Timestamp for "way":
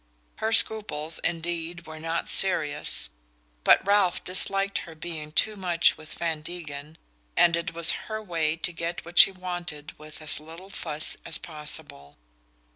8.19-8.55